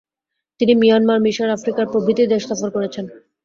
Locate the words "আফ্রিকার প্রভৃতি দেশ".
1.49-2.41